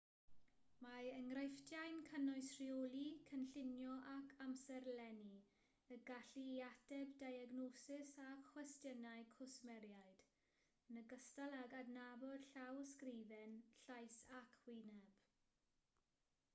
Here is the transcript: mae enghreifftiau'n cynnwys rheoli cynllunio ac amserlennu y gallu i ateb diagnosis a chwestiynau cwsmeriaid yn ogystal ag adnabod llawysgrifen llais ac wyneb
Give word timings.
mae 0.83 1.09
enghreifftiau'n 1.15 1.97
cynnwys 2.05 2.47
rheoli 2.61 3.03
cynllunio 3.27 3.91
ac 4.13 4.31
amserlennu 4.45 5.35
y 5.97 5.99
gallu 6.11 6.45
i 6.55 6.57
ateb 6.69 7.13
diagnosis 7.25 8.15
a 8.25 8.25
chwestiynau 8.49 9.27
cwsmeriaid 9.35 10.25
yn 10.31 10.99
ogystal 11.05 11.57
ag 11.61 11.77
adnabod 11.83 12.49
llawysgrifen 12.57 13.57
llais 13.85 14.19
ac 14.41 14.59
wyneb 14.67 15.17